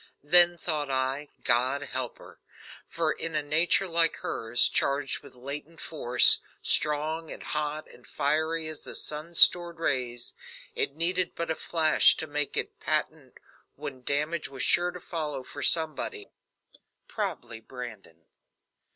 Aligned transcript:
Then 0.23 0.57
thought 0.57 0.89
I, 0.89 1.27
"God 1.43 1.83
help 1.83 2.17
her," 2.17 2.39
for 2.87 3.11
in 3.11 3.35
a 3.35 3.43
nature 3.43 3.87
like 3.87 4.15
hers, 4.15 4.67
charged 4.67 5.21
with 5.21 5.35
latent 5.35 5.79
force, 5.79 6.39
strong 6.63 7.29
and 7.29 7.43
hot 7.43 7.87
and 7.87 8.07
fiery 8.07 8.67
as 8.67 8.81
the 8.81 8.95
sun's 8.95 9.37
stored 9.39 9.77
rays, 9.77 10.33
it 10.73 10.95
needed 10.95 11.35
but 11.35 11.51
a 11.51 11.55
flash 11.55 12.17
to 12.17 12.25
make 12.25 12.57
it 12.57 12.79
patent, 12.79 13.35
when 13.75 14.01
damage 14.01 14.49
was 14.49 14.63
sure 14.63 14.89
to 14.89 14.99
follow 14.99 15.43
for 15.43 15.61
somebody 15.61 16.31
probably 17.07 17.59
Brandon. 17.59 18.25